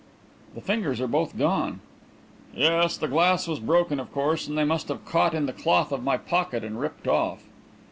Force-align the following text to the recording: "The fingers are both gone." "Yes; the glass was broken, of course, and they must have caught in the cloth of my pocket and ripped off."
"The 0.55 0.61
fingers 0.61 0.99
are 0.99 1.05
both 1.07 1.37
gone." 1.37 1.79
"Yes; 2.55 2.97
the 2.97 3.07
glass 3.07 3.47
was 3.47 3.59
broken, 3.59 3.99
of 3.99 4.11
course, 4.11 4.47
and 4.47 4.57
they 4.57 4.63
must 4.65 4.87
have 4.87 5.05
caught 5.05 5.35
in 5.35 5.45
the 5.45 5.53
cloth 5.53 5.91
of 5.91 6.03
my 6.03 6.17
pocket 6.17 6.63
and 6.63 6.79
ripped 6.81 7.07
off." 7.07 7.43